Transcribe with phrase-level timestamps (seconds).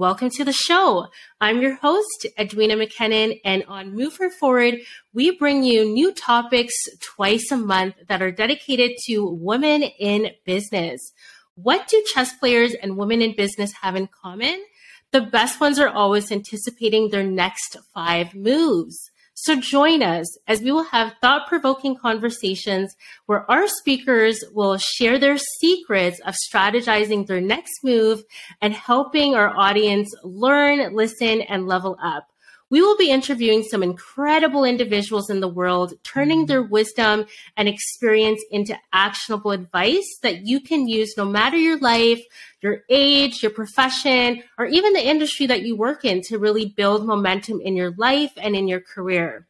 [0.00, 1.08] Welcome to the show.
[1.42, 4.76] I'm your host, Edwina McKennon, and on Move Her Forward,
[5.12, 11.12] we bring you new topics twice a month that are dedicated to women in business.
[11.54, 14.64] What do chess players and women in business have in common?
[15.12, 19.09] The best ones are always anticipating their next five moves.
[19.42, 22.94] So join us as we will have thought provoking conversations
[23.24, 28.22] where our speakers will share their secrets of strategizing their next move
[28.60, 32.26] and helping our audience learn, listen, and level up.
[32.70, 36.46] We will be interviewing some incredible individuals in the world, turning mm.
[36.46, 42.22] their wisdom and experience into actionable advice that you can use no matter your life,
[42.62, 47.04] your age, your profession, or even the industry that you work in to really build
[47.04, 49.48] momentum in your life and in your career.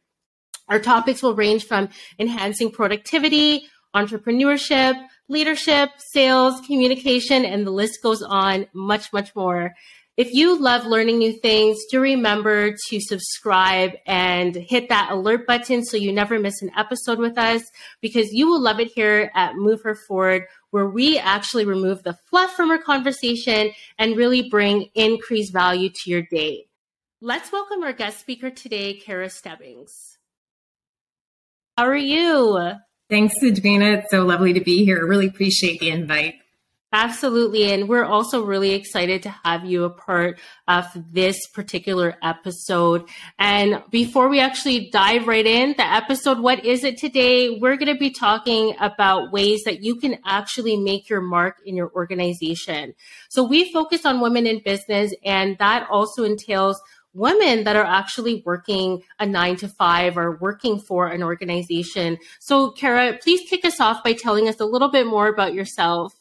[0.67, 4.95] Our topics will range from enhancing productivity, entrepreneurship,
[5.27, 9.75] leadership, sales, communication, and the list goes on much, much more.
[10.21, 15.83] If you love learning new things, do remember to subscribe and hit that alert button
[15.83, 17.63] so you never miss an episode with us
[18.01, 22.15] because you will love it here at Move Her Forward, where we actually remove the
[22.29, 26.67] fluff from our conversation and really bring increased value to your day.
[27.19, 30.19] Let's welcome our guest speaker today, Cara Stebbings.
[31.79, 32.73] How are you?
[33.09, 33.93] Thanks, Edwina.
[33.93, 35.03] It's so lovely to be here.
[35.03, 36.35] Really appreciate the invite.
[36.93, 37.71] Absolutely.
[37.71, 43.07] And we're also really excited to have you a part of this particular episode.
[43.39, 47.49] And before we actually dive right in, the episode, what is it today?
[47.49, 51.77] We're going to be talking about ways that you can actually make your mark in
[51.77, 52.93] your organization.
[53.29, 56.81] So we focus on women in business, and that also entails
[57.13, 62.17] women that are actually working a nine to five or working for an organization.
[62.39, 66.13] So, Cara, please kick us off by telling us a little bit more about yourself.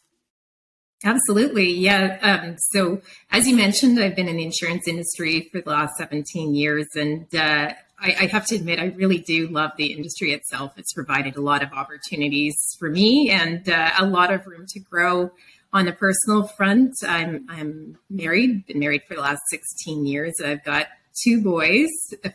[1.03, 1.72] Absolutely.
[1.72, 2.19] Yeah.
[2.21, 3.00] Um, so
[3.31, 6.87] as you mentioned, I've been in the insurance industry for the last 17 years.
[6.94, 10.75] And uh, I, I, have to admit, I really do love the industry itself.
[10.77, 14.81] It's provided a lot of opportunities for me and uh, a lot of room to
[14.81, 15.31] grow
[15.72, 16.93] on the personal front.
[17.06, 20.34] I'm, I'm married, been married for the last 16 years.
[20.44, 20.89] I've got
[21.25, 21.89] two boys,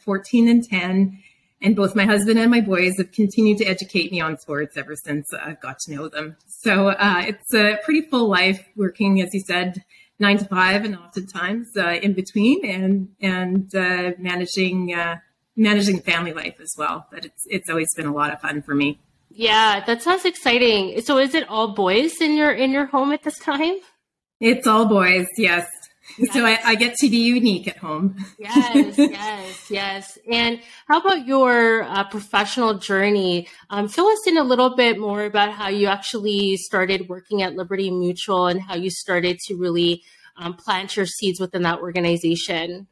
[0.03, 1.19] 14 and 10
[1.65, 4.95] and both my husband and my boys have continued to educate me on sports ever
[4.95, 6.37] since I got to know them.
[6.45, 9.83] So uh, it's a pretty full life working, as you said,
[10.19, 15.17] nine to five, and oftentimes uh, in between, and and uh, managing uh,
[15.57, 17.07] managing family life as well.
[17.11, 18.99] But it's it's always been a lot of fun for me.
[19.31, 21.01] Yeah, that sounds exciting.
[21.01, 23.77] So is it all boys in your in your home at this time?
[24.39, 25.65] It's all boys, yes.
[26.17, 26.33] Yes.
[26.33, 28.15] So I, I, get to be unique at home.
[28.37, 30.17] yes, yes, yes.
[30.31, 33.47] And how about your uh, professional journey?
[33.69, 37.55] Um, fill us in a little bit more about how you actually started working at
[37.55, 40.03] Liberty Mutual and how you started to really
[40.37, 42.87] um, plant your seeds within that organization.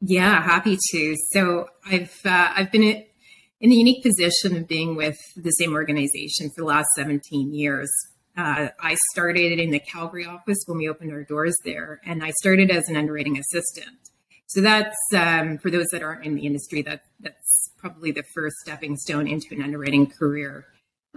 [0.00, 1.14] Yeah, happy to.
[1.32, 6.50] So I've uh, I've been in the unique position of being with the same organization
[6.50, 7.90] for the last 17 years.
[8.38, 12.30] Uh, I started in the Calgary office when we opened our doors there, and I
[12.40, 13.98] started as an underwriting assistant.
[14.46, 16.82] So that's um, for those that aren't in the industry.
[16.82, 20.66] That that's probably the first stepping stone into an underwriting career.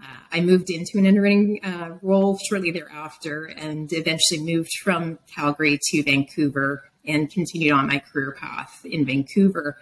[0.01, 5.77] Uh, I moved into an underwriting uh, role shortly thereafter, and eventually moved from Calgary
[5.91, 9.77] to Vancouver and continued on my career path in Vancouver.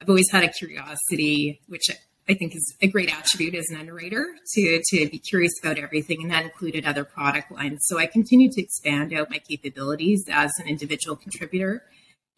[0.00, 1.90] I've always had a curiosity, which
[2.28, 6.22] I think is a great attribute as an underwriter to, to be curious about everything.
[6.22, 7.80] And that included other product lines.
[7.82, 11.82] So I continued to expand out my capabilities as an individual contributor.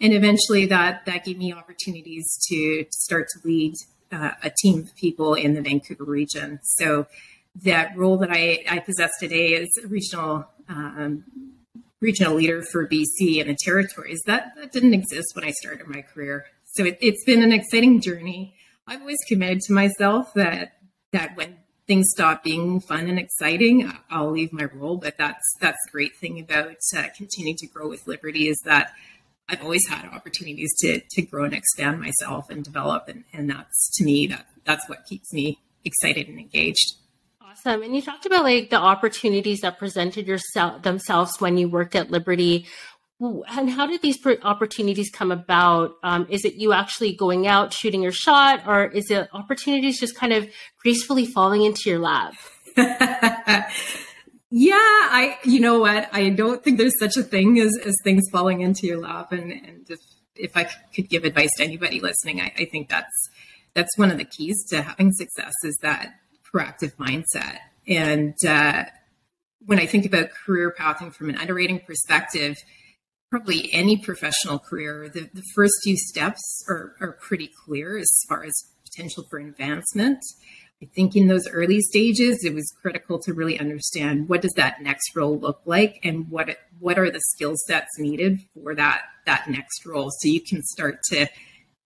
[0.01, 3.75] And eventually that, that gave me opportunities to start to lead
[4.11, 6.59] uh, a team of people in the Vancouver region.
[6.63, 7.07] So
[7.63, 11.25] that role that I, I possess today is regional, um,
[12.01, 14.21] regional leader for BC and the territories.
[14.27, 16.47] That, that didn't exist when I started my career.
[16.65, 18.56] So it, it's been an exciting journey.
[18.87, 20.73] I've always committed to myself that
[21.13, 21.57] that when
[21.87, 24.97] things stop being fun and exciting, I'll leave my role.
[24.97, 28.93] But that's that's the great thing about uh, continuing to grow with Liberty is that
[29.49, 33.97] I've always had opportunities to to grow and expand myself and develop, and, and that's
[33.97, 36.95] to me that that's what keeps me excited and engaged.
[37.41, 37.83] Awesome.
[37.83, 42.11] And you talked about like the opportunities that presented yourself themselves when you worked at
[42.11, 42.67] Liberty.
[43.19, 45.93] And how did these opportunities come about?
[46.03, 50.15] Um, is it you actually going out, shooting your shot, or is it opportunities just
[50.15, 50.47] kind of
[50.83, 52.35] gracefully falling into your lap?
[52.77, 56.11] yeah, I, you know what?
[56.13, 59.33] I don't think there's such a thing as, as things falling into your lap.
[59.33, 60.01] And, and if,
[60.35, 60.65] if I
[60.95, 63.31] could give advice to anybody listening, I, I think that's,
[63.73, 66.17] that's one of the keys to having success is that
[66.53, 67.61] proactive mindset.
[67.89, 68.85] And, uh,
[69.65, 72.57] when I think about career pathing from an underwriting perspective,
[73.31, 78.45] probably any professional career, the, the first few steps are, are pretty clear as far
[78.45, 80.19] as potential for advancement.
[80.83, 84.83] I think in those early stages, it was critical to really understand what does that
[84.83, 89.49] next role look like and what what are the skill sets needed for that that
[89.49, 91.29] next role, so you can start to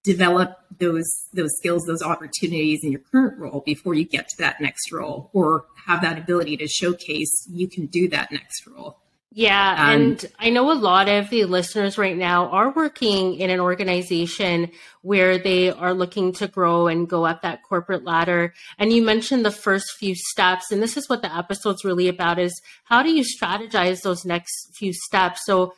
[0.02, 4.60] develop those those skills, those opportunities in your current role before you get to that
[4.60, 8.99] next role, or have that ability to showcase you can do that next role.
[9.32, 9.76] Yeah.
[9.78, 13.60] Um, and I know a lot of the listeners right now are working in an
[13.60, 14.72] organization
[15.02, 18.52] where they are looking to grow and go up that corporate ladder.
[18.76, 20.72] And you mentioned the first few steps.
[20.72, 24.74] And this is what the episode's really about is how do you strategize those next
[24.74, 25.42] few steps?
[25.44, 25.74] So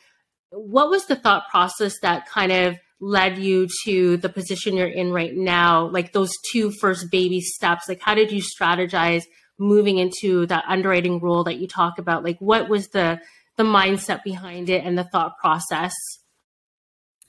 [0.49, 5.11] what was the thought process that kind of led you to the position you're in
[5.11, 5.85] right now?
[5.89, 9.23] Like those two first baby steps, like how did you strategize
[9.59, 12.23] moving into that underwriting role that you talk about?
[12.23, 13.19] Like what was the
[13.57, 15.93] the mindset behind it and the thought process?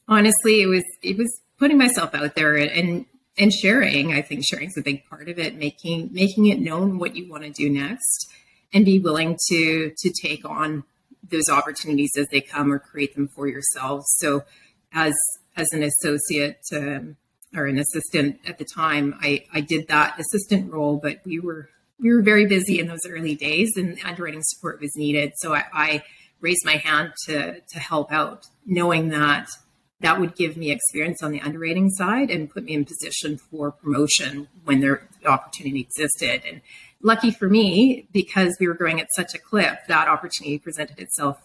[0.08, 3.06] Honestly, it was it was putting myself out there and
[3.38, 4.12] and sharing.
[4.12, 7.30] I think sharing is a big part of it, making making it known what you
[7.30, 8.30] want to do next
[8.72, 10.84] and be willing to to take on
[11.30, 14.02] those opportunities as they come or create them for yourself.
[14.18, 14.44] So
[14.92, 15.14] as
[15.56, 17.16] as an associate um,
[17.54, 21.68] or an assistant at the time, I, I did that assistant role, but we were
[22.00, 25.32] we were very busy in those early days and underwriting support was needed.
[25.36, 26.02] So I, I
[26.40, 29.48] raised my hand to, to help out, knowing that
[30.00, 33.72] that would give me experience on the underwriting side and put me in position for
[33.72, 36.42] promotion when there, the opportunity existed.
[36.46, 36.60] And
[37.00, 41.38] lucky for me, because we were growing at such a clip, that opportunity presented itself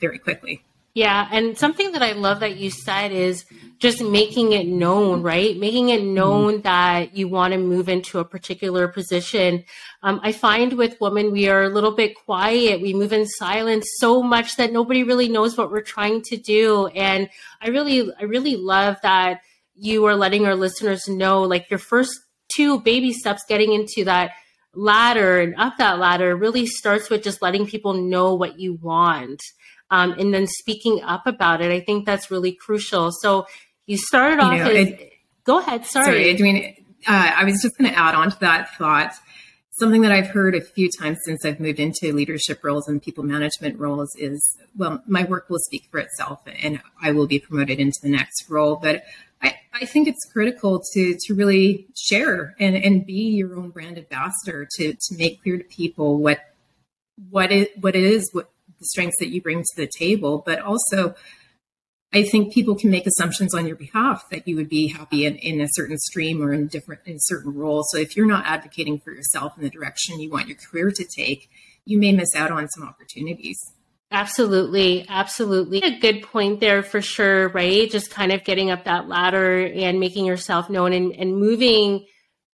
[0.00, 0.62] very quickly.
[0.96, 3.44] Yeah, and something that I love that you said is
[3.78, 5.54] just making it known, right?
[5.54, 6.62] Making it known mm-hmm.
[6.62, 9.64] that you want to move into a particular position.
[10.02, 12.80] Um, I find with women, we are a little bit quiet.
[12.80, 16.86] We move in silence so much that nobody really knows what we're trying to do.
[16.86, 17.28] And
[17.60, 19.42] I really, I really love that
[19.74, 24.30] you are letting our listeners know, like your first two baby steps getting into that
[24.72, 29.42] ladder and up that ladder really starts with just letting people know what you want
[29.90, 31.70] um, and then speaking up about it.
[31.70, 33.12] I think that's really crucial.
[33.12, 33.46] So
[33.86, 34.52] you started off.
[34.52, 35.12] You know, as, it,
[35.44, 35.86] go ahead.
[35.86, 36.06] Sorry.
[36.06, 36.74] Sorry, I mean,
[37.06, 39.14] uh, I was just going to add on to that thought.
[39.78, 43.24] Something that I've heard a few times since I've moved into leadership roles and people
[43.24, 47.78] management roles is, well, my work will speak for itself and I will be promoted
[47.78, 48.76] into the next role.
[48.76, 49.04] But
[49.42, 53.98] I, I think it's critical to to really share and, and be your own brand
[53.98, 56.40] ambassador to to make clear to people what
[57.30, 60.60] what it what it is what the strengths that you bring to the table, but
[60.60, 61.14] also
[62.12, 65.36] I think people can make assumptions on your behalf that you would be happy in,
[65.36, 67.82] in a certain stream or in different in a certain role.
[67.90, 71.04] So if you're not advocating for yourself in the direction you want your career to
[71.04, 71.50] take,
[71.84, 73.58] you may miss out on some opportunities.
[74.12, 75.04] Absolutely.
[75.08, 75.82] Absolutely.
[75.82, 77.90] A good point there for sure, right?
[77.90, 82.06] Just kind of getting up that ladder and making yourself known and, and moving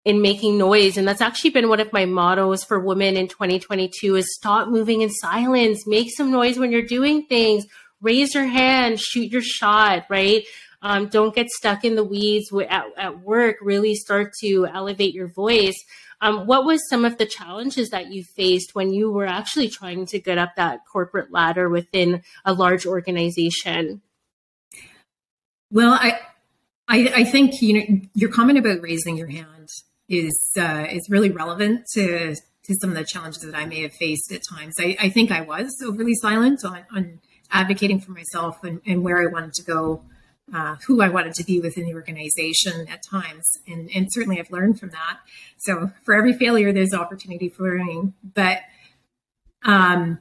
[0.05, 0.97] in making noise.
[0.97, 5.03] And that's actually been one of my mottos for women in 2022 is stop moving
[5.03, 7.67] in silence, make some noise when you're doing things,
[8.01, 10.45] raise your hand, shoot your shot, right?
[10.83, 15.29] Um, don't get stuck in the weeds at, at work, really start to elevate your
[15.29, 15.77] voice.
[16.21, 20.07] Um, what was some of the challenges that you faced when you were actually trying
[20.07, 24.03] to get up that corporate ladder within a large organization?
[25.71, 26.19] Well, I,
[26.89, 29.69] I, I think you know your comment about raising your hand
[30.13, 33.93] is uh, is really relevant to to some of the challenges that I may have
[33.93, 34.75] faced at times.
[34.79, 37.19] I, I think I was overly silent on, on
[37.51, 40.05] advocating for myself and, and, where I wanted to go,
[40.55, 44.51] uh, who I wanted to be within the organization at times, and and certainly I've
[44.51, 45.19] learned from that.
[45.59, 48.59] So for every failure, there's opportunity for learning, but.
[49.65, 50.21] Um,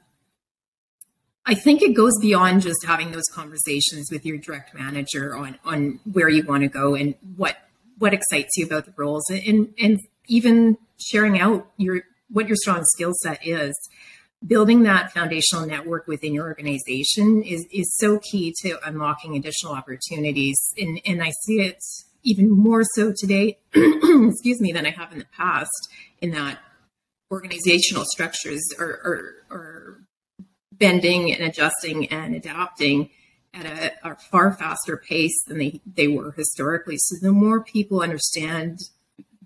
[1.44, 6.00] I think it goes beyond just having those conversations with your direct manager on on
[6.06, 7.58] where you want to go and what
[7.98, 9.24] what excites you about the roles?
[9.30, 13.74] And and even sharing out your what your strong skill set is
[14.46, 20.58] building that foundational network within your organization is is so key to unlocking additional opportunities.
[20.78, 21.78] And and I see it
[22.24, 25.90] even more so today excuse me than I have in the past
[26.22, 26.60] in that
[27.32, 30.02] organizational structures are, are, are
[30.74, 33.10] bending and adjusting and adapting
[33.54, 36.98] at a, a, far faster pace than they, they were historically.
[36.98, 38.80] So the more people understand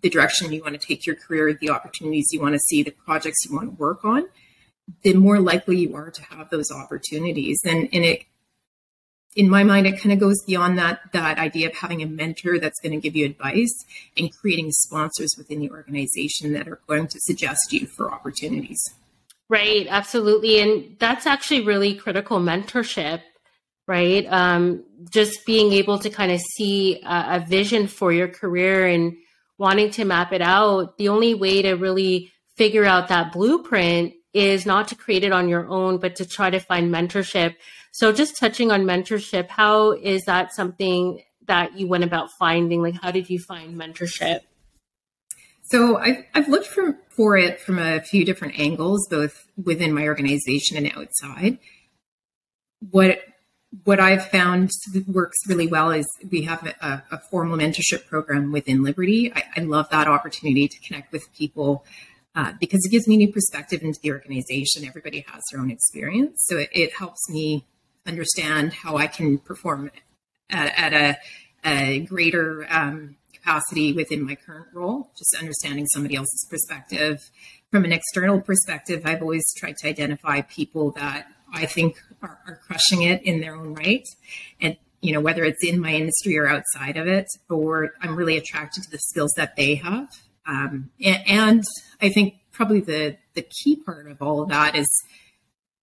[0.01, 2.91] the direction you want to take your career, the opportunities you want to see, the
[2.91, 4.27] projects you want to work on,
[5.01, 7.59] the more likely you are to have those opportunities.
[7.65, 8.25] And, and it,
[9.35, 12.59] in my mind, it kind of goes beyond that, that idea of having a mentor
[12.59, 13.73] that's going to give you advice
[14.15, 18.81] and creating sponsors within the organization that are going to suggest you for opportunities.
[19.49, 20.59] Right, absolutely.
[20.59, 23.21] And that's actually really critical mentorship
[23.87, 24.25] right?
[24.27, 29.13] Um, just being able to kind of see a, a vision for your career and
[29.57, 30.97] wanting to map it out.
[30.97, 35.47] The only way to really figure out that blueprint is not to create it on
[35.47, 37.55] your own, but to try to find mentorship.
[37.91, 42.81] So just touching on mentorship, how is that something that you went about finding?
[42.81, 44.41] Like, how did you find mentorship?
[45.63, 50.07] So I've, I've looked for, for it from a few different angles, both within my
[50.07, 51.57] organization and outside.
[52.91, 53.19] What
[53.83, 54.71] what I've found
[55.07, 59.33] works really well is we have a, a formal mentorship program within Liberty.
[59.33, 61.83] I, I, love that opportunity to connect with people
[62.35, 64.85] uh, because it gives me new perspective into the organization.
[64.85, 67.65] Everybody has their own experience, so it, it helps me
[68.05, 69.91] understand how I can perform
[70.49, 71.17] at, at a,
[71.67, 75.09] a, greater um, capacity within my current role.
[75.17, 77.29] Just understanding somebody else's perspective.
[77.71, 82.59] From an external perspective, I've always tried to identify people that I think are, are
[82.67, 84.05] crushing it in their own right.
[84.61, 88.37] And, you know, whether it's in my industry or outside of it, or I'm really
[88.37, 90.09] attracted to the skills that they have.
[90.47, 91.63] Um, and, and,
[92.01, 94.87] I think probably the, the key part of all of that is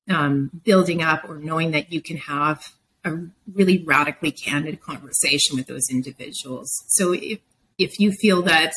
[0.08, 2.72] um, building up or knowing that you can have
[3.04, 3.14] a
[3.52, 6.70] really radically candid conversation with those individuals.
[6.88, 7.40] So if,
[7.78, 8.72] if you feel that,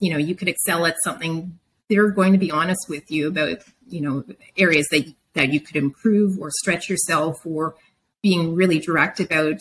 [0.00, 3.58] you know, you could excel at something, they're going to be honest with you about,
[3.88, 4.24] you know,
[4.56, 7.74] areas that that you could improve or stretch yourself or
[8.22, 9.58] being really direct about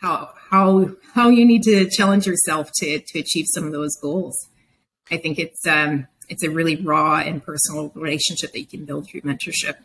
[0.00, 4.36] how how how you need to challenge yourself to to achieve some of those goals.
[5.10, 9.08] I think it's um it's a really raw and personal relationship that you can build
[9.08, 9.76] through mentorship.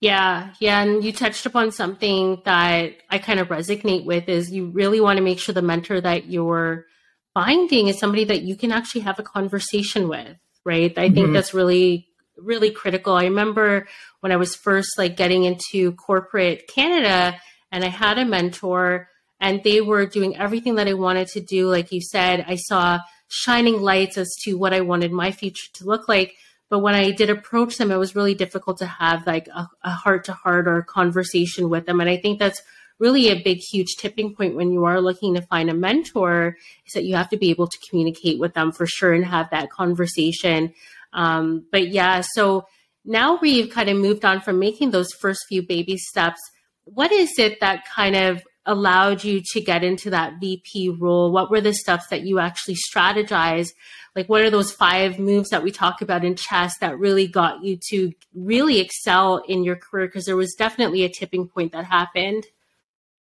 [0.00, 4.66] Yeah, yeah, and you touched upon something that I kind of resonate with is you
[4.66, 6.84] really want to make sure the mentor that you're
[7.32, 10.92] finding is somebody that you can actually have a conversation with, right?
[10.98, 11.14] I mm-hmm.
[11.14, 13.14] think that's really really critical.
[13.14, 13.86] I remember
[14.20, 17.38] when I was first like getting into corporate Canada
[17.70, 19.08] and I had a mentor
[19.40, 21.68] and they were doing everything that I wanted to do.
[21.70, 25.84] Like you said, I saw shining lights as to what I wanted my future to
[25.84, 26.34] look like.
[26.68, 30.24] But when I did approach them, it was really difficult to have like a heart
[30.24, 32.00] to heart or conversation with them.
[32.00, 32.60] And I think that's
[32.98, 36.94] really a big, huge tipping point when you are looking to find a mentor is
[36.94, 39.70] that you have to be able to communicate with them for sure and have that
[39.70, 40.72] conversation
[41.16, 42.66] um, but yeah, so
[43.04, 46.40] now we've kind of moved on from making those first few baby steps.
[46.84, 51.32] What is it that kind of allowed you to get into that VP role?
[51.32, 53.70] What were the steps that you actually strategized?
[54.14, 57.62] Like, what are those five moves that we talk about in chess that really got
[57.62, 60.06] you to really excel in your career?
[60.06, 62.44] Because there was definitely a tipping point that happened.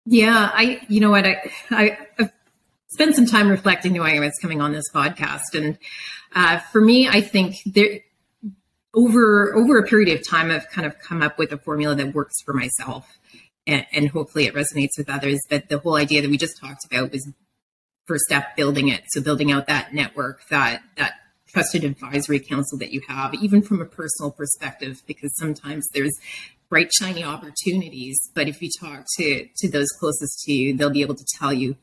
[0.05, 2.31] Yeah, I, you know what, I, I, I've
[2.89, 5.55] spent some time reflecting knowing I was coming on this podcast.
[5.55, 5.77] And
[6.35, 8.01] uh, for me, I think there,
[8.93, 12.13] over over a period of time, I've kind of come up with a formula that
[12.13, 13.19] works for myself,
[13.67, 15.39] and, and hopefully it resonates with others.
[15.49, 17.31] But the whole idea that we just talked about was
[18.07, 19.03] first step building it.
[19.09, 21.13] So building out that network, that that
[21.47, 26.13] trusted advisory council that you have, even from a personal perspective, because sometimes there's
[26.69, 31.01] bright shiny opportunities, but if you talk to to those closest to you, they'll be
[31.01, 31.75] able to tell you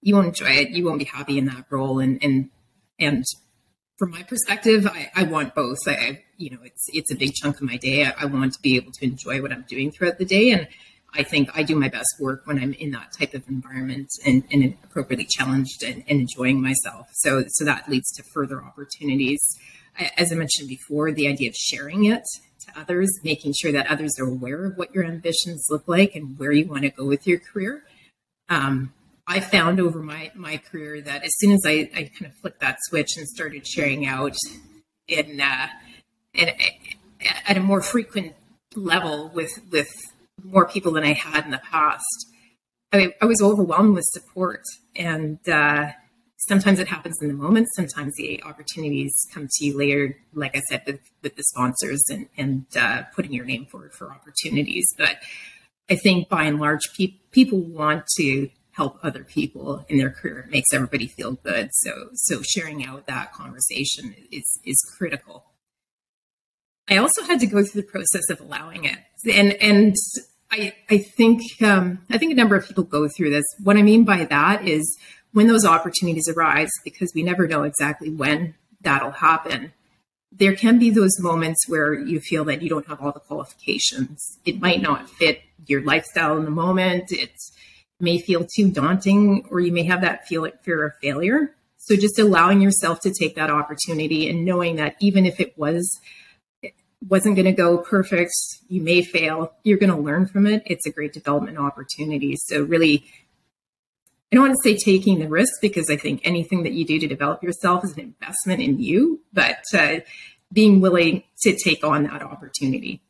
[0.00, 0.70] you won't enjoy it.
[0.70, 1.98] You won't be happy in that role.
[1.98, 2.50] And and
[2.98, 3.24] and
[3.98, 5.78] from my perspective, I, I want both.
[5.86, 8.04] I, you know, it's it's a big chunk of my day.
[8.04, 10.68] I, I, want to be able to enjoy what I'm doing throughout the day, and
[11.14, 14.44] I think I do my best work when I'm in that type of environment and,
[14.52, 17.08] and appropriately challenged and, and enjoying myself.
[17.14, 19.40] So so that leads to further opportunities.
[20.18, 22.22] As I mentioned before, the idea of sharing it
[22.60, 26.38] to others, making sure that others are aware of what your ambitions look like and
[26.38, 27.82] where you want to go with your career.
[28.50, 28.92] Um,
[29.26, 32.60] I found over my, my career that as soon as I, I kind of flicked
[32.60, 34.36] that switch and started sharing out
[35.08, 35.68] in, uh,
[36.34, 36.50] in
[37.46, 38.34] at a more frequent
[38.74, 39.88] level with with
[40.42, 42.26] more people than I had in the past,
[42.92, 44.62] I, I was overwhelmed with support.
[44.94, 45.92] And uh,
[46.36, 47.68] sometimes it happens in the moment.
[47.74, 52.28] Sometimes the opportunities come to you later, like I said, with, with the sponsors and,
[52.36, 54.86] and uh, putting your name forward for opportunities.
[54.96, 55.16] But
[55.88, 60.40] I think by and large, pe- people want to help other people in their career.
[60.40, 61.70] It makes everybody feel good.
[61.72, 65.44] So so sharing out that conversation is is critical.
[66.88, 68.98] I also had to go through the process of allowing it,
[69.32, 69.96] and and
[70.50, 73.44] I I think um, I think a number of people go through this.
[73.64, 74.96] What I mean by that is
[75.32, 79.72] when those opportunities arise, because we never know exactly when that'll happen.
[80.32, 84.38] There can be those moments where you feel that you don't have all the qualifications.
[84.44, 87.04] It might not fit your lifestyle in the moment.
[87.10, 87.52] It's
[88.00, 91.54] may feel too daunting or you may have that feel fear of failure.
[91.78, 95.88] So just allowing yourself to take that opportunity and knowing that even if it was
[96.62, 96.74] it
[97.06, 98.32] wasn't going to go perfect.
[98.68, 99.52] You may fail.
[99.62, 100.62] You're going to learn from it.
[100.66, 102.36] It's a great development opportunity.
[102.36, 103.04] So really,
[104.32, 106.98] I don't want to say taking the risk because I think anything that you do
[106.98, 110.00] to develop yourself is an investment in you, but uh,
[110.52, 113.00] being willing to take on that opportunity.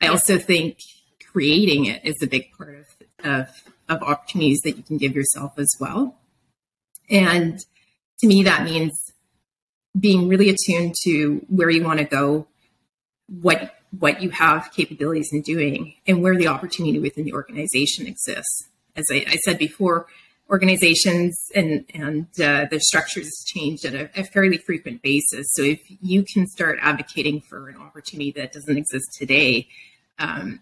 [0.00, 0.78] I also think
[1.32, 2.86] creating it is a big part of,
[3.24, 3.48] of,
[3.88, 6.16] of opportunities that you can give yourself as well.
[7.10, 7.58] And
[8.20, 8.92] to me, that means
[9.98, 12.46] being really attuned to where you want to go,
[13.26, 18.68] what what you have capabilities in doing, and where the opportunity within the organization exists.
[18.94, 20.06] As I, I said before,
[20.50, 25.46] organizations and and uh, their structures change at a, a, fairly frequent basis.
[25.52, 29.68] So if you can start advocating for an opportunity that doesn't exist today,
[30.18, 30.60] um,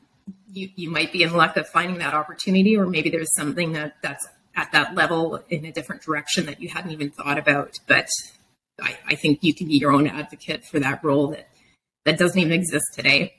[0.51, 3.97] you you might be in luck of finding that opportunity, or maybe there's something that
[4.03, 7.75] that's at that level in a different direction that you hadn't even thought about.
[7.87, 8.09] But
[8.81, 11.49] I, I think you can be your own advocate for that role that
[12.05, 13.35] that doesn't even exist today.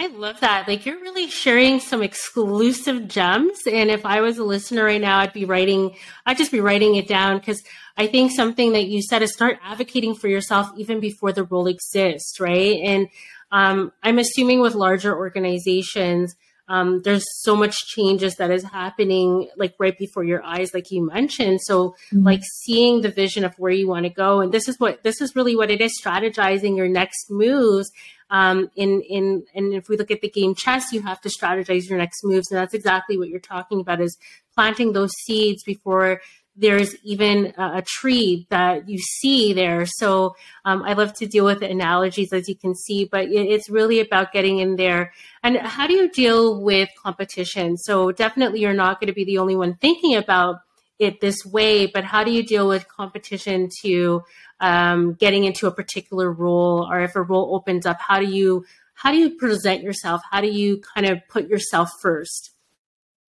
[0.00, 0.68] I love that.
[0.68, 3.58] Like you're really sharing some exclusive gems.
[3.66, 6.94] And if I was a listener right now, I'd be writing, I'd just be writing
[6.94, 7.60] it down because
[7.96, 11.66] I think something that you said is start advocating for yourself even before the role
[11.66, 12.78] exists, right?
[12.80, 13.08] And
[13.50, 16.34] um, I'm assuming with larger organizations,
[16.68, 21.06] um, there's so much changes that is happening like right before your eyes like you
[21.06, 22.24] mentioned so mm-hmm.
[22.24, 25.20] like seeing the vision of where you want to go and this is what this
[25.20, 27.90] is really what it is strategizing your next moves
[28.30, 31.88] um, in in and if we look at the game chess you have to strategize
[31.88, 34.18] your next moves and that's exactly what you're talking about is
[34.54, 36.20] planting those seeds before
[36.58, 39.86] there's even a, tree that you see there.
[39.86, 44.00] So um, I love to deal with analogies, as you can see, but it's really
[44.00, 45.12] about getting in there.
[45.42, 47.76] And how do you deal with competition?
[47.76, 50.56] So definitely, you're not going to be the only one thinking about
[50.98, 54.22] it this way, but how do you deal with competition to
[54.60, 58.64] um, getting into a particular role, or if a role opens up, how do you
[58.94, 60.22] how do you present yourself?
[60.28, 62.50] How do you kind of put yourself first?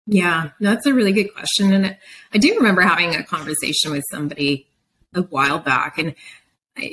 [0.06, 1.72] Yeah, that's a really good question.
[1.72, 1.96] And
[2.32, 4.68] I do remember having a conversation with somebody
[5.14, 6.14] a while back, and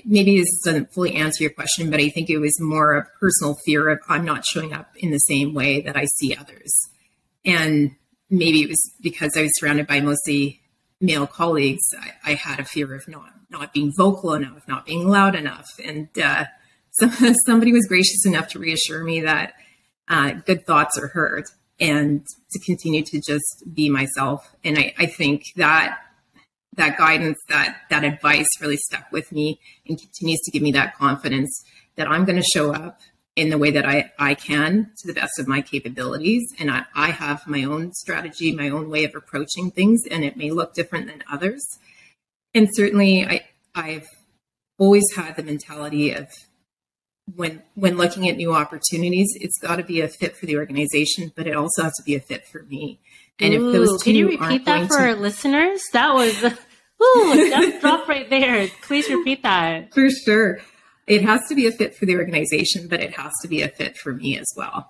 [0.06, 3.56] maybe this doesn't fully answer your question, but I think it was more a personal
[3.65, 6.73] fear of I'm not showing up in the same way that I see others.
[7.45, 7.91] And
[8.30, 10.62] maybe it was because I was surrounded by mostly
[10.99, 11.84] male colleagues.
[11.99, 15.67] I, I had a fear of not not being vocal enough, not being loud enough.
[15.84, 16.45] And uh,
[16.91, 17.08] so,
[17.45, 19.54] somebody was gracious enough to reassure me that
[20.08, 21.45] uh, good thoughts are heard
[21.79, 24.55] and to continue to just be myself.
[24.63, 25.99] And I, I think that
[26.75, 30.95] that guidance, that that advice really stuck with me and continues to give me that
[30.95, 31.63] confidence
[31.95, 32.99] that I'm going to show up
[33.36, 36.43] in the way that I, I can to the best of my capabilities.
[36.59, 40.38] And I, I have my own strategy, my own way of approaching things, and it
[40.38, 41.65] may look different than others.
[42.53, 44.07] And certainly I I've
[44.77, 46.27] always had the mentality of
[47.36, 51.31] when when looking at new opportunities, it's got to be a fit for the organization,
[51.36, 52.99] but it also has to be a fit for me.
[53.39, 55.03] And Ooh, if those two can you repeat that for to...
[55.03, 55.81] our listeners?
[55.93, 58.67] That was ooh, that drop right there.
[58.81, 59.93] Please repeat that.
[59.93, 60.59] For sure.
[61.05, 63.67] It has to be a fit for the organization, but it has to be a
[63.67, 64.89] fit for me as well.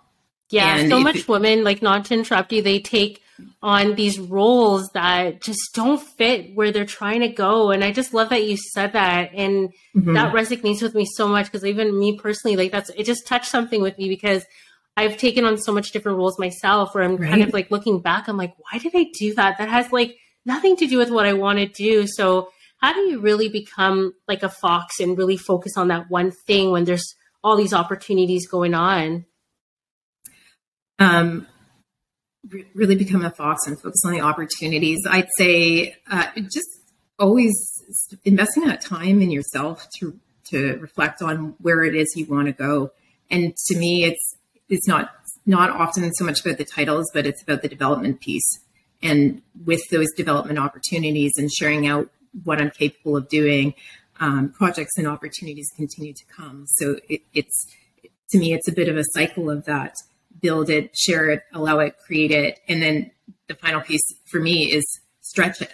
[0.51, 3.22] Yeah, and so much it, women, like not to interrupt you, they take
[3.61, 7.71] on these roles that just don't fit where they're trying to go.
[7.71, 9.31] And I just love that you said that.
[9.33, 10.13] And mm-hmm.
[10.13, 13.49] that resonates with me so much because even me personally, like that's, it just touched
[13.49, 14.45] something with me because
[14.95, 17.29] I've taken on so much different roles myself where I'm right.
[17.29, 19.57] kind of like looking back, I'm like, why did I do that?
[19.57, 20.15] That has like
[20.45, 22.05] nothing to do with what I want to do.
[22.07, 26.31] So how do you really become like a fox and really focus on that one
[26.31, 29.25] thing when there's all these opportunities going on?
[30.99, 31.47] Um,
[32.73, 34.99] really become a fox and focus on the opportunities.
[35.09, 36.67] I'd say uh, just
[37.19, 37.53] always
[38.25, 42.53] investing that time in yourself to to reflect on where it is you want to
[42.53, 42.91] go.
[43.31, 44.37] And to me, it's
[44.69, 45.11] it's not
[45.45, 48.59] not often so much about the titles, but it's about the development piece.
[49.01, 52.09] And with those development opportunities and sharing out
[52.43, 53.73] what I'm capable of doing,
[54.19, 56.65] um, projects and opportunities continue to come.
[56.67, 57.67] So it, it's
[58.31, 59.95] to me, it's a bit of a cycle of that
[60.43, 62.59] build it, share it, allow it, create it.
[62.67, 63.09] And then
[63.47, 64.85] the final piece for me is
[65.21, 65.71] stretch it.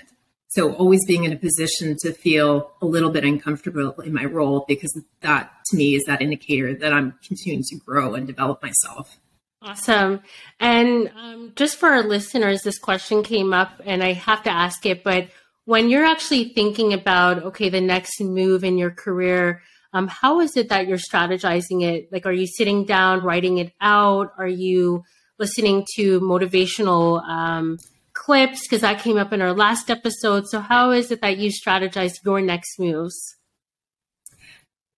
[0.51, 4.65] So always being in a position to feel a little bit uncomfortable in my role
[4.67, 9.17] because that to me is that indicator that I'm continuing to grow and develop myself.
[9.61, 10.21] Awesome.
[10.59, 14.85] And um, just for our listeners, this question came up and I have to ask
[14.85, 15.27] it, but
[15.65, 19.61] when you're actually thinking about, okay, the next move in your career,
[19.93, 22.11] um, how is it that you're strategizing it?
[22.11, 24.31] Like, are you sitting down, writing it out?
[24.37, 25.03] Are you
[25.39, 27.79] listening to motivational um,
[28.13, 28.67] clips?
[28.67, 30.47] Because that came up in our last episode.
[30.47, 33.35] So, how is it that you strategize your next moves?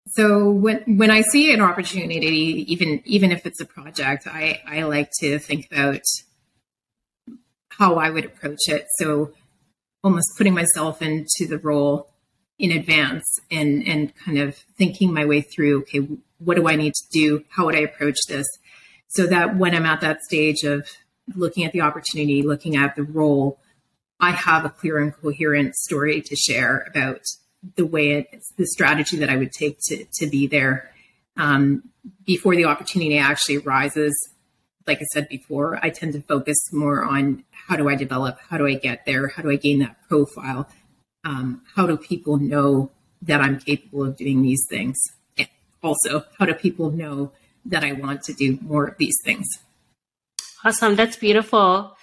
[0.08, 4.84] So when when I see an opportunity, even even if it's a project, I, I
[4.84, 6.02] like to think about
[7.70, 8.88] how I would approach it.
[8.98, 9.32] So
[10.04, 12.11] almost putting myself into the role
[12.60, 16.94] in advance and and kind of thinking my way through, okay, what do I need
[16.94, 17.44] to do?
[17.50, 18.48] How would I approach this?
[19.08, 20.88] So that when I'm at that stage of
[21.36, 23.60] looking at the opportunity, looking at the role,
[24.20, 27.22] I have a clear and coherent story to share about
[27.76, 30.92] the way it's the strategy that I would take to, to be there
[31.38, 31.90] um,
[32.26, 34.14] before the opportunity actually arises.
[34.88, 38.58] Like I said before, I tend to focus more on how do I develop, how
[38.58, 40.68] do I get there, how do I gain that profile,
[41.24, 44.98] um, how do people know that I'm capable of doing these things.
[45.38, 45.48] And
[45.84, 47.32] also, how do people know
[47.66, 49.46] that I want to do more of these things?
[50.64, 51.96] Awesome, that's beautiful.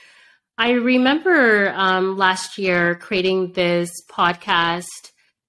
[0.57, 4.87] I remember um, last year creating this podcast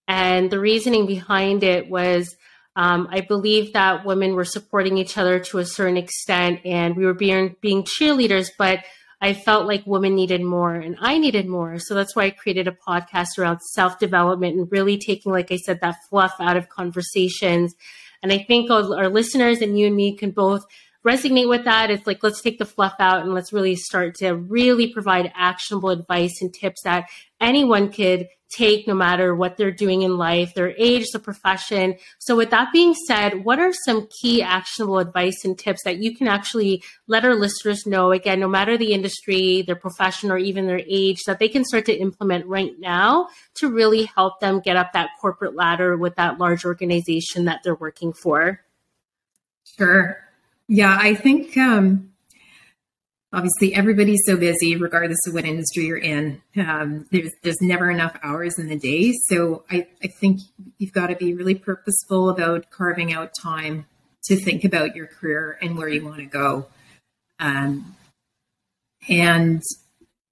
[0.07, 2.35] and the reasoning behind it was
[2.75, 7.05] um, I believe that women were supporting each other to a certain extent and we
[7.05, 8.79] were being, being cheerleaders, but
[9.21, 11.77] I felt like women needed more and I needed more.
[11.79, 15.57] So that's why I created a podcast around self development and really taking, like I
[15.57, 17.75] said, that fluff out of conversations.
[18.23, 20.63] And I think our listeners and you and me can both
[21.05, 21.89] resonate with that.
[21.89, 25.89] It's like, let's take the fluff out and let's really start to really provide actionable
[25.89, 27.09] advice and tips that
[27.39, 31.95] anyone could take no matter what they're doing in life, their age, the profession.
[32.17, 36.15] So, with that being said, what are some key actionable advice and tips that you
[36.15, 40.67] can actually let our listeners know, again, no matter the industry, their profession, or even
[40.67, 44.75] their age, that they can start to implement right now to really help them get
[44.75, 48.61] up that corporate ladder with that large organization that they're working for?
[49.77, 50.28] Sure.
[50.71, 52.11] Yeah, I think um,
[53.33, 56.43] obviously everybody's so busy regardless of what industry you're in.
[56.55, 59.13] Um, there's, there's never enough hours in the day.
[59.29, 60.41] So I, I think
[60.77, 63.87] you've got to be really purposeful about carving out time
[64.25, 66.67] to think about your career and where you want to go.
[67.39, 67.95] Um,
[69.09, 69.63] and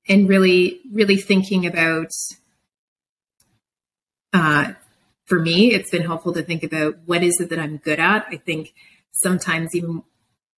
[0.07, 2.11] and really really thinking about
[4.33, 4.73] uh,
[5.25, 8.27] for me it's been helpful to think about what is it that i'm good at.
[8.29, 8.73] I think
[9.13, 10.03] sometimes even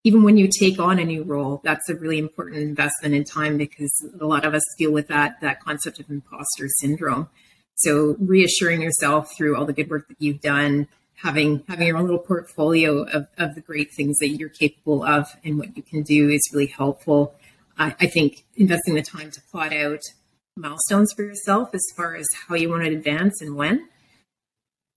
[0.04, 3.58] even when you take on a new role, that's a really important investment in time
[3.58, 7.30] because a lot of us deal with that that concept of imposter syndrome.
[7.76, 12.04] So reassuring yourself through all the good work that you've done, having having your own
[12.04, 16.04] little portfolio of, of the great things that you're capable of and what you can
[16.04, 17.36] do is really helpful.
[17.78, 20.02] I, I think investing the time to plot out
[20.56, 23.88] milestones for yourself as far as how you want to advance and when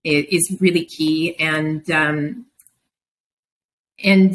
[0.03, 1.35] is really key.
[1.39, 2.45] And um,
[4.03, 4.33] and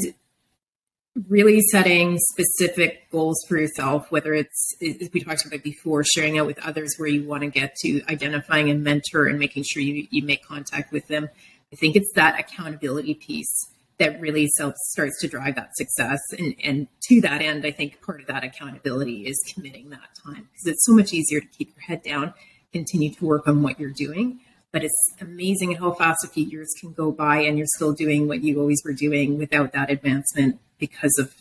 [1.29, 6.47] really setting specific goals for yourself, whether it's, as we talked about before, sharing out
[6.47, 10.07] with others where you want to get to, identifying a mentor and making sure you,
[10.11, 11.29] you make contact with them.
[11.73, 16.21] I think it's that accountability piece that really starts to drive that success.
[16.39, 20.49] And, and to that end, I think part of that accountability is committing that time
[20.53, 22.33] because it's so much easier to keep your head down,
[22.73, 24.41] continue to work on what you're doing.
[24.79, 28.29] But it's amazing how fast a few years can go by and you're still doing
[28.29, 31.35] what you always were doing without that advancement because of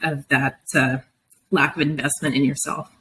[0.00, 0.98] of that uh,
[1.50, 2.94] lack of investment in yourself.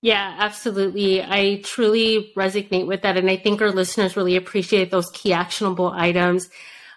[0.00, 1.24] Yeah, absolutely.
[1.24, 3.16] I truly resonate with that.
[3.16, 6.48] And I think our listeners really appreciate those key actionable items.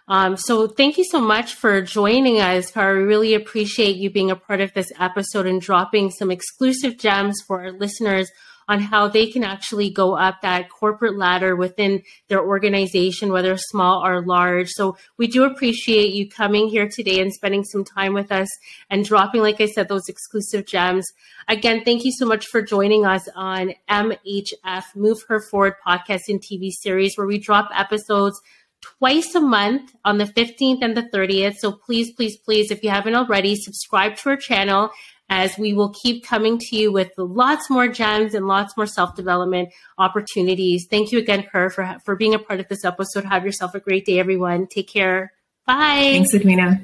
[0.07, 2.75] Um, so thank you so much for joining us.
[2.75, 7.41] We really appreciate you being a part of this episode and dropping some exclusive gems
[7.47, 8.29] for our listeners
[8.67, 14.05] on how they can actually go up that corporate ladder within their organization, whether small
[14.05, 14.69] or large.
[14.69, 18.49] So we do appreciate you coming here today and spending some time with us
[18.89, 21.05] and dropping, like I said, those exclusive gems.
[21.47, 26.41] Again, thank you so much for joining us on MHF Move Her Forward podcast and
[26.41, 28.39] TV series where we drop episodes
[28.81, 31.55] twice a month on the 15th and the 30th.
[31.55, 34.91] So please, please, please, if you haven't already, subscribe to our channel
[35.29, 39.15] as we will keep coming to you with lots more gems and lots more self
[39.15, 40.87] development opportunities.
[40.89, 43.25] Thank you again, Kerr, for, for being a part of this episode.
[43.25, 44.67] Have yourself a great day, everyone.
[44.67, 45.33] Take care.
[45.65, 46.23] Bye.
[46.25, 46.81] Thanks, Edwina.